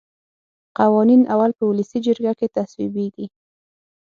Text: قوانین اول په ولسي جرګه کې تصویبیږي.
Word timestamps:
قوانین 0.77 1.21
اول 1.33 1.51
په 1.57 1.63
ولسي 1.71 1.99
جرګه 2.07 2.33
کې 2.39 2.47
تصویبیږي. 2.57 3.25